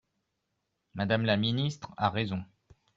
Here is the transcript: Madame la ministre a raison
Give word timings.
Madame 0.95 1.25
la 1.27 1.37
ministre 1.37 1.93
a 1.95 2.09
raison 2.09 2.43